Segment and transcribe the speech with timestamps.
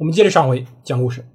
[0.00, 1.26] 我们接着上回讲故事。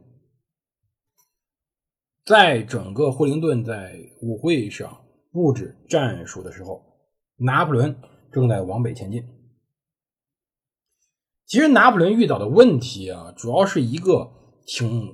[2.25, 3.93] 在整个惠灵顿在
[4.23, 6.81] 舞会上布置战术的时候，
[7.37, 7.95] 拿破仑。
[8.31, 9.23] 正在往北前进。
[11.45, 14.31] 其实拿破仑遇到的问题啊，主要是一个
[14.65, 15.13] 挺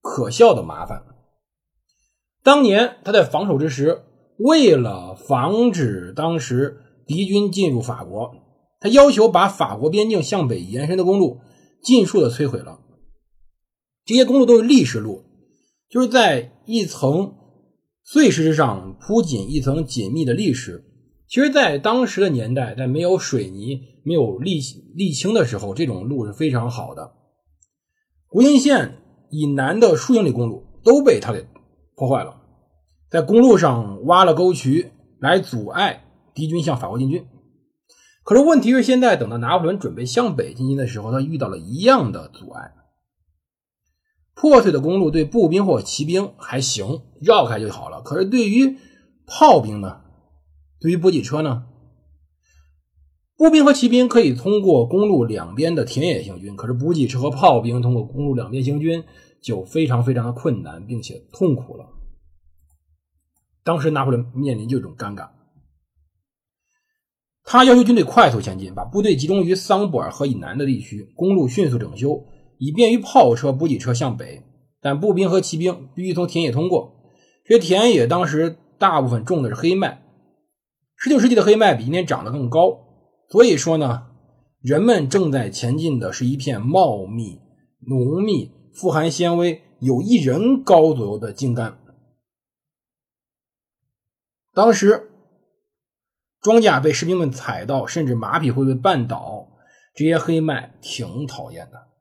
[0.00, 1.02] 可笑的麻烦。
[2.44, 4.04] 当年他在防守之时，
[4.38, 8.32] 为了防止当时敌军进入法国，
[8.78, 11.40] 他要求把法国边境向北延伸的公路
[11.82, 12.78] 尽数的摧毁了。
[14.04, 15.24] 这些公路都是砾石路，
[15.88, 17.34] 就是在一层
[18.02, 20.84] 碎石之上铺紧一层紧密的砾石。
[21.28, 24.60] 其实，在当时的年代，在没有水泥、没有沥
[24.94, 27.12] 沥青的时候，这种路是非常好的。
[28.28, 28.98] 国境线
[29.30, 31.46] 以南的数英里公路都被他给
[31.94, 32.42] 破坏了，
[33.08, 37.24] 在公路上挖了沟渠来阻碍敌军向法国进军。
[38.24, 42.72] 可是问题是，现在等到拿破仑准备向北进军的时候，他遇到了一样的阻碍。
[44.34, 48.02] 破碎的公路对步兵或骑兵还行，绕开就好了。
[48.02, 48.76] 可是对于
[49.26, 50.00] 炮兵呢？
[50.80, 51.66] 对于补给车呢，
[53.36, 59.04] 步兵和骑兵可以通过公路两边的田野行军，可是补给车和炮兵通过公路两边行军
[59.40, 61.86] 就非常非常的困难，并且痛苦了。
[63.62, 65.28] 当时拿破仑面临就这种尴尬，
[67.44, 72.24] 他要求军队快速前进，把部队集中于桑布尔河以南的地区，公路迅速整修，
[72.62, 74.44] 以便于炮车、补给车向北。
[74.80, 76.92] 但步兵和骑兵必须从田野通过，
[77.44, 80.00] 这些田野当时大部分种的是黑麦。
[80.96, 82.78] 十九世纪的黑麦比今天长得更高，
[83.28, 84.06] 所以说呢，
[84.60, 87.40] 人们正在前进的是一片茂密、
[87.88, 91.78] 浓密、富含纤维、有一人高左右的茎干。
[94.54, 95.10] 当时
[96.40, 99.48] 庄稼被士兵们踩到，甚至马匹会被绊倒，
[99.94, 101.91] 这些黑麦挺讨厌的。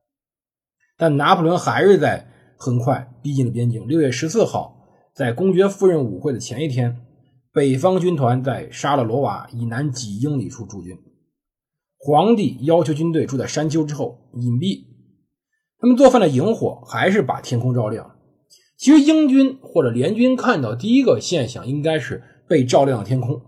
[1.01, 2.27] 但拿破仑还是在
[2.59, 3.87] 很快逼近了边境。
[3.87, 4.85] 六月十四号，
[5.15, 7.07] 在公爵夫人舞会的前一天。
[7.51, 10.95] 北方军团在沙勒罗瓦以南几英里处驻军。
[11.97, 14.85] 皇帝要求军队住在山丘之后隐蔽。
[15.79, 18.15] 他们做饭的萤火还是把天空照亮。
[18.77, 23.41] 其实英军或者联军看到第一个现象应该是被照亮的天空。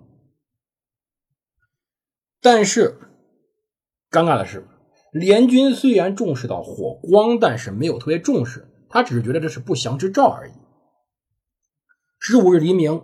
[2.41, 2.97] 但是
[4.09, 4.68] 尴尬的是，
[5.13, 10.53] 联军虽然重视到火光，但是没有特别重视，他只是觉得这是不祥之兆而已。
[12.19, 13.03] 十五日黎明。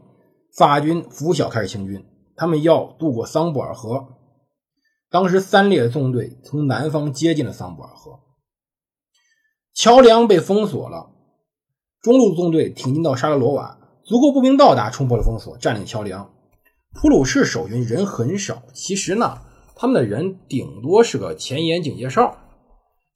[0.57, 2.03] 法军拂晓开始行军，
[2.35, 4.07] 他们要渡过桑布尔河。
[5.11, 8.19] 当时三列纵队从南方接近了桑布尔河，
[9.75, 11.11] 桥梁被封锁了。
[12.01, 16.33] 中路纵队挺进到沙勒罗瓦，足够步兵到达，冲破了封锁，占领桥梁。
[16.95, 19.37] 普鲁士守军人很少，其实呢，
[19.81, 22.37] 他们的人顶多是个前沿警戒哨。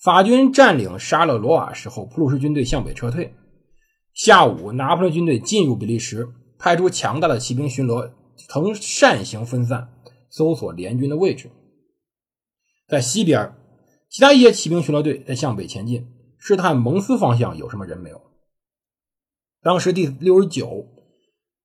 [0.01, 3.35] 法军占领沙勒罗瓦时候，普鲁士军队向北撤退。
[4.13, 6.29] 下午，拿破仑军队进入比利时。
[6.57, 8.09] 派出强大的骑兵巡逻，
[8.47, 9.90] 曾扇形分散，
[10.29, 11.50] 搜索联军的位置。
[12.88, 13.53] 在西边，
[14.09, 16.07] 其他一些骑兵巡逻队在向北前进，
[16.38, 18.22] 试探蒙斯方向有什么人没有。
[19.62, 20.85] 当时第六十九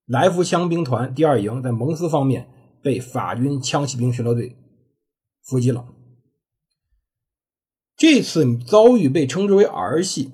[0.07, 2.49] 来福枪兵团第二营在蒙斯方面
[2.83, 4.57] 被法军枪骑兵巡逻队
[5.49, 5.89] 伏击了。
[7.97, 10.33] 这次遭遇被称之为儿戏，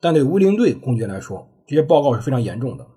[0.00, 2.88] 但对乌灵顿公爵来说，这些报告是非常严重的。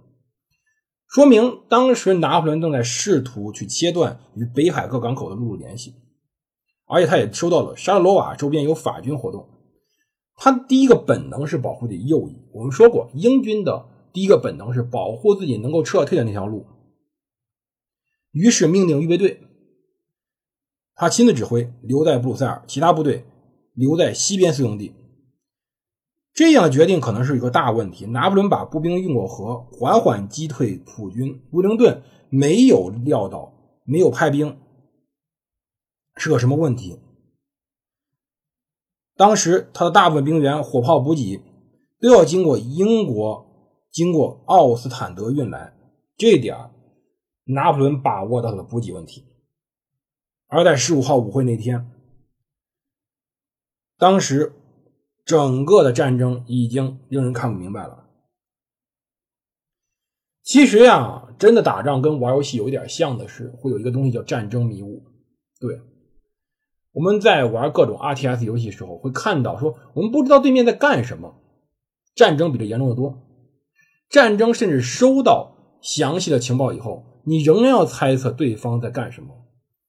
[1.08, 5.94] 说明当时拿破仑正在试图去切断与北海各港口的陆路联系，
[6.88, 9.48] 而且他也收到了沙勒罗瓦周边有法军活动。
[10.36, 12.36] 他第一个本能是保护自己右翼。
[12.54, 16.66] 我们说过，英军的第一个本能是保护自己能够撤退的那条路。
[18.32, 19.40] 于是命令预备队，
[20.96, 23.26] 他亲自指挥留在布鲁塞尔，其他部队
[23.74, 24.94] 留在西边宿营地。
[26.34, 28.06] 这样的决定可能是一个大问题。
[28.08, 31.42] 拿破仑把步兵运过河，缓缓击退普军。
[31.52, 33.54] 威灵顿没有料到，
[33.86, 34.58] 没有派兵
[36.16, 37.00] 是个什么问题。
[39.16, 41.40] 当时他的大部分兵员、火炮补给
[42.00, 43.46] 都要经过英国、
[43.92, 45.74] 经过奥斯坦德运来，
[46.18, 46.72] 这点
[47.46, 49.24] 拿破仑把握到了补给问题。
[50.54, 51.90] 而在十五号舞会那天，
[53.98, 54.54] 当时。
[55.26, 58.10] 整个的战争已经令人看不明白了。
[60.44, 65.02] 其实呀，真的打仗跟玩游戏有一点像的是，会有一个东西叫战争迷雾。
[65.62, 65.80] 对，
[66.92, 71.42] 我们在玩各种 RTS 游戏的时候，会看到说，我们不知道对面在干什么。
[72.14, 73.18] 战争比这严重的多。
[74.10, 79.30] 战争甚至收到详细的情报以后，你仍然要猜测对方在干什么，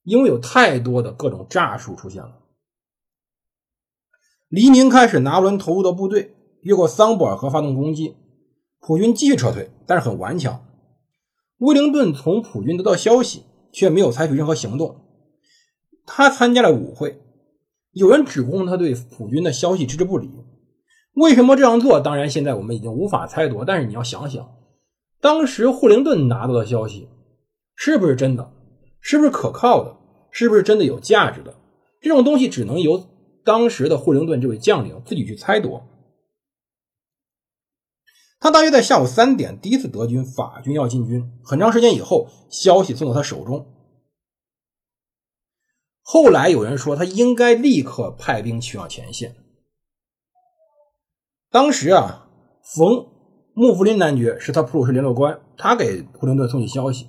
[0.04, 2.38] 因为有太多的各种诈术出现了。
[4.48, 8.14] 黎明开始，拿破仑投入的部队越过桑布尔河发动攻击。
[8.78, 10.64] 普军继续撤退，但是很顽强。
[11.58, 15.00] 威灵顿从普军得到消息，却没有采取任何行动。
[16.04, 17.22] 他参加了舞会，
[17.92, 20.30] 有人指控他对普军的消息置之不理。
[21.14, 21.98] 为什么这样做？
[21.98, 23.64] 当然，现在我们已经无法猜度。
[23.64, 24.46] 但是你要想想，
[25.20, 27.08] 当时惠灵顿拿到的消息
[27.74, 28.52] 是不是真的？
[29.04, 29.98] 是不是可靠的？
[30.30, 31.54] 是不是真的有价值的？
[32.00, 33.06] 这种东西只能由
[33.44, 35.82] 当时的惠灵顿这位将领自己去猜度。
[38.40, 41.38] 他大约在下午三点第一次德军，法军要进军。
[41.44, 43.70] 很长时间以后，消息送到他手中。
[46.00, 49.36] 后来有人说，他应该立刻派兵去往前线。
[51.50, 52.28] 当时啊，
[52.62, 53.06] 冯
[53.52, 57.08] 穆弗林男爵是他普鲁士联络官，他给惠灵顿送去消息。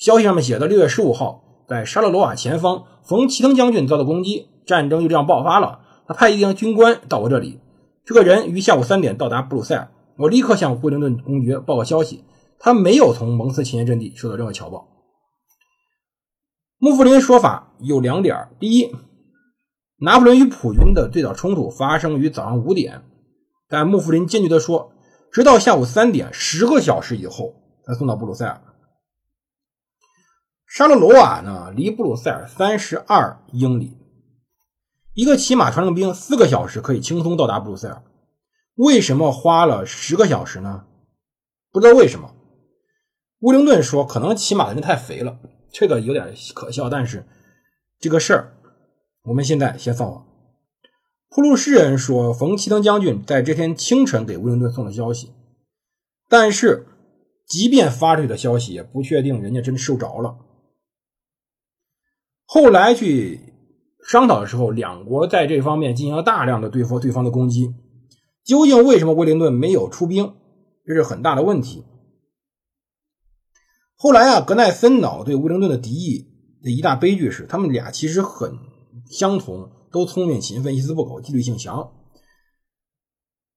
[0.00, 5.80] 消息上面写的：六月十五号，在沙勒罗瓦前方，冯奇腾将军遭到攻击，战争就这样爆发了。
[6.08, 7.60] 他派一名军官到我这里，
[8.06, 9.90] 这个人于下午三点到达布鲁塞尔。
[10.16, 12.24] 我立刻向惠灵顿公爵报告消息，
[12.58, 14.88] 他没有从蒙斯前沿阵地收到任何情报。
[16.78, 18.90] 穆弗林说法有两点：第一，
[19.98, 23.02] 拿破仑与普军的最早冲突发生于早上五点，
[23.68, 24.92] 但穆弗林坚决地说，
[25.30, 27.52] 直到下午三点，十个小时以后
[27.86, 28.62] 才送到布鲁塞尔。
[30.72, 33.98] 沙勒罗瓦呢，离布鲁塞尔三十二英里，
[35.14, 38.04] 一个骑马传令兵四个小时可以轻松到达布鲁塞尔。
[38.76, 40.84] 为什么花了十个小时呢？
[41.72, 42.36] 不知道为什么。
[43.40, 45.40] 威灵顿说，可能骑马的人太肥了，
[45.72, 46.88] 这个有点可笑。
[46.88, 47.26] 但是
[47.98, 48.52] 这个事儿，
[49.24, 50.24] 我们现在先放放。
[51.30, 55.32] 普鲁士人说，冯奇登将军在这天清晨给威灵顿送了消息，
[56.28, 56.86] 但是
[57.44, 60.36] 即便发出去的消息，也不确定人家真受着了。
[62.52, 63.38] 后来去
[64.04, 67.76] 商讨的时候，两国在这方面进行了大量的对付对方的攻击。
[68.44, 70.34] 究竟为什么威灵顿没有出兵？
[70.84, 71.84] 这是很大的问题。
[73.94, 76.26] 后来啊，格奈森瑙对威灵顿的敌意
[76.60, 78.58] 的一大悲剧是，他们俩其实很
[79.08, 81.92] 相同，都聪明勤奋，一丝不苟，纪律性强。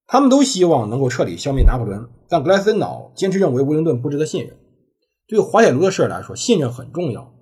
[0.06, 4.56] 他们都希望能够彻底消灭拿破仑，但格莱森瑙坚持认为威灵顿不值得信任。
[5.26, 7.34] 对滑铁卢的事来说，信任很重要。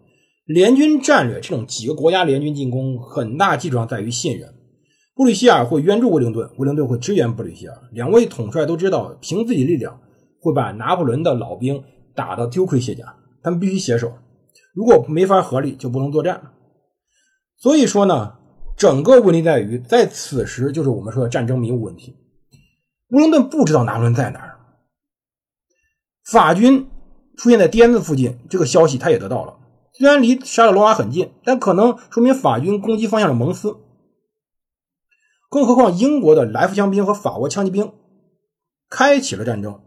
[0.52, 4.54] 联军战略这种几个国家联军进攻，很大基础上在于信任。
[5.14, 7.78] 布吕希尔会援助威灵顿，威灵顿会支援布吕希尔。
[7.92, 10.02] 两位统帅都知道，凭自己力量
[10.40, 11.84] 会把拿破仑的老兵
[12.16, 13.16] 打得丢盔卸甲。
[13.44, 14.14] 他们必须携手，
[14.74, 16.52] 如果没法合力，就不能作战。
[17.58, 18.34] 所以说呢，
[18.76, 22.16] 整个问题在于，在此时就是我们说的战争迷雾问题。
[23.10, 24.60] 威灵顿不知道拿破仑在哪儿，
[26.26, 26.88] 法军
[27.38, 29.58] 出现在滇子附近，这个消息他也得到了。
[30.02, 33.78] 虽然离沙勒罗瓦很近，但可能说明法军攻击方向是蒙斯。
[35.48, 37.94] 更何况，英国的来福枪兵和法国枪骑兵
[38.90, 39.80] 开启了战争。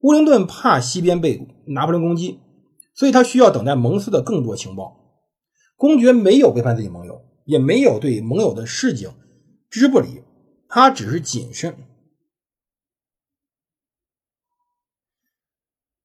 [0.00, 2.40] 乌灵顿怕西边被拿破仑攻击，
[2.92, 5.22] 所以他需要等待蒙斯的更多情报。
[5.76, 9.10] 公爵没有背叛自己盟友，也没有对盟友的事情
[9.70, 10.24] 置之不理，
[10.68, 11.76] 他只是谨慎。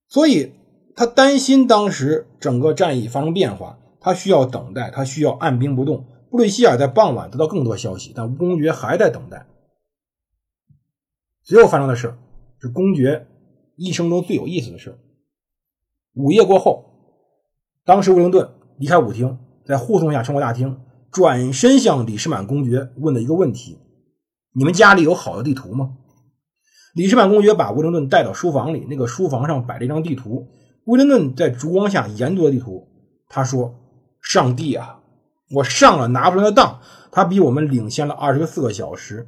[0.08, 0.54] 所以
[1.00, 6.06] 他担心当时整个战役发生变化，他需要等待，他需要按兵不动。
[6.30, 9.48] 布吕希尔在傍晚得到更多消息，但公爵还在等待。
[11.42, 12.18] 最后发生的事
[12.60, 13.28] 是公爵
[13.78, 15.00] 一生中最有意思的事。
[16.16, 16.84] 午夜过后，
[17.86, 23.80] 当时威灵顿离开舞厅，在护送下穿过大厅，转身向李士满公爵问了一个问题
[24.52, 25.96] ：“你们家里有好的地图吗？”
[26.94, 30.46] 李士满公爵把威灵顿带到书房里，那个书房上摆着一张地图。
[30.90, 32.88] 威灵顿在烛光下研读了地图，
[33.28, 33.76] 他说
[34.24, 35.00] ：“上帝啊！”
[35.54, 36.82] 我上了拿破仑的当，
[37.12, 39.28] 他比我们领先了二十四个小时，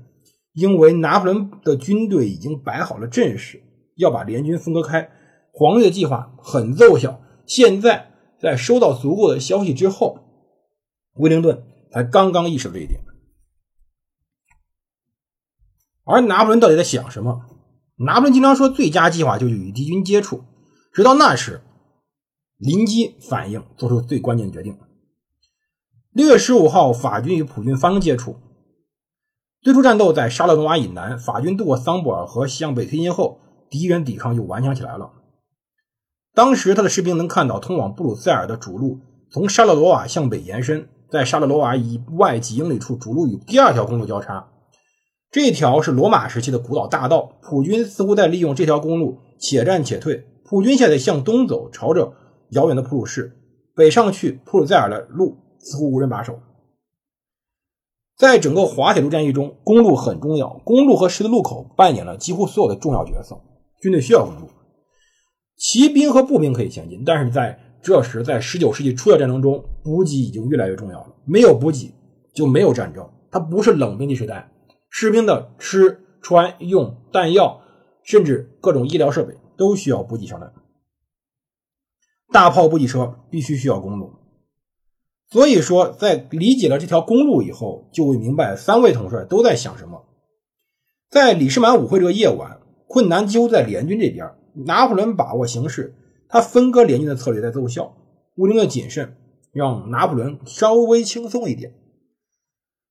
[0.53, 3.61] 因为拿破仑的军队已经摆好了阵势，
[3.95, 5.11] 要把联军分割开。
[5.53, 7.21] 皇帝的计划很奏效。
[7.45, 10.17] 现在在收到足够的消息之后，
[11.17, 13.01] 威灵顿才刚刚意识到这一点。
[16.05, 17.45] 而拿破仑到底在想什么？
[17.97, 20.43] 拿破仑经常说，最佳计划就是与敌军接触，
[20.93, 21.61] 直到那时，
[22.57, 24.77] 临机反应，做出最关键决定。
[26.11, 28.35] 六月十五号，法军与普军发生接触。
[29.61, 35.13] 最初战斗在沙勒罗瓦以南，法军渡过桑布尔河向北推进后，敌人抵抗又顽强起来了。
[36.33, 44.49] 当时他的士兵能看到通往布鲁塞尔的主路从沙勒罗瓦向北延伸，在沙勒罗瓦以外几英里处，主路与第二条公路交叉。
[45.29, 50.27] 这条是罗马时期的古老大道，普军似乎在利用这条公路且战且退。
[50.51, 52.11] 普军现在向东走，朝着
[52.49, 53.37] 遥远的普鲁士
[53.73, 54.41] 北上去。
[54.43, 56.37] 普鲁塞尔的路似乎无人把守。
[58.17, 63.39] 在整个滑铁卢战役中，公路很重要，公路和十字路口扮演了几乎所有的重要角色。
[63.79, 64.49] 军队需要公路，
[65.55, 71.15] 骑兵和步兵可以前进，但是在这时，在十九世纪初的战争中，补给已经越来越重要了。
[71.23, 71.95] 没有补给
[72.35, 74.51] 就没有战争，它不是冷兵器时代。
[74.89, 77.61] 士兵的吃穿用、弹药，
[78.03, 80.51] 甚至各种医疗设备都需要补给上来。
[82.31, 84.15] 大炮补给车必须需要公路。
[85.29, 90.07] 所以说，在理解了这条公路以后，就会明白三位统帅都在想什么。
[91.11, 94.31] 在李士满舞会这个夜晚，困难几乎在联军这边。
[94.65, 95.93] 拿破仑把握形势，
[96.27, 97.95] 他分割联军的策略在奏效。
[98.37, 99.15] 乌灵的谨慎
[99.51, 101.75] 让拿破仑稍微轻松一点。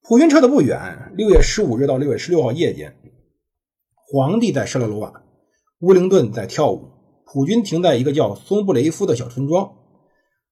[0.02, 2.96] 普军撤的不远，六月十五日到六月十六号夜间，
[3.94, 5.22] 皇帝在圣勒罗瓦，
[5.80, 6.90] 乌灵顿在跳舞，
[7.24, 9.72] 普军停在一个叫松布雷夫的小村庄，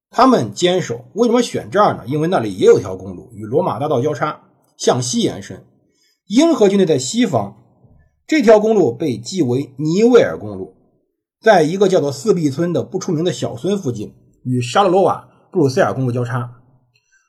[0.08, 1.04] 他们坚守。
[1.12, 2.04] 为什么选这儿呢？
[2.06, 4.44] 因为那里也有条公路与罗马大道交叉，
[4.78, 5.66] 向西延伸。
[6.28, 7.58] 英荷军队在西方，
[8.26, 10.74] 这条公路被记为尼维尔公路，
[11.42, 16.62] 在一个叫做四壁村的不出名的小村附近，与沙勒罗瓦布鲁塞尔公路交叉。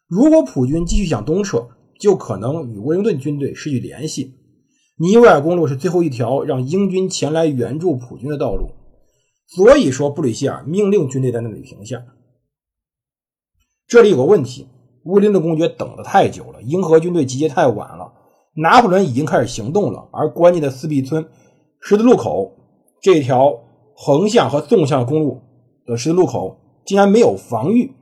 [0.08, 1.68] 如果普军继续向东撤，
[2.00, 4.39] 就可能与威灵顿军队失去联系。
[5.02, 8.72] 尼维尔公路是最后一条让英军前来援助普军的道路，
[9.48, 12.04] 所以说布吕歇尔命令军队在那里停下。
[13.88, 14.68] 这里有个问题：
[15.06, 18.12] 威灵顿公爵等得太久了，英荷军队集结太晚了。
[18.56, 21.26] 拿破仑已经开始行动了，而关键的四壁村
[21.80, 22.52] 十字路口
[23.02, 23.58] 这条
[23.96, 25.40] 横向和纵向公路
[25.86, 27.94] 的十字路口竟然没有防御。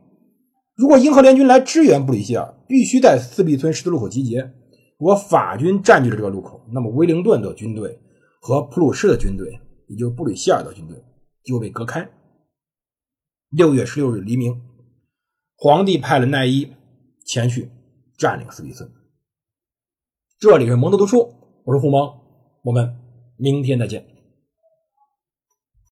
[0.76, 4.52] 如果英荷联军来支援布里歇尔，必须在四壁村十字路口集结。
[4.98, 8.00] 我法军占据了这个路口，那么威灵顿的军队
[8.42, 11.04] 和普鲁士的军队，也就是布吕歇尔的军队，
[11.44, 12.10] 就被隔开。
[13.50, 14.60] 六月十六日黎明，
[15.56, 16.74] 皇帝派了奈伊
[17.26, 17.70] 前去
[18.18, 18.92] 占领四壁村。
[20.40, 21.32] 这里是蒙德读书，
[21.64, 22.12] 我是胡蒙，
[22.64, 22.98] 我们
[23.38, 24.17] 明天再见。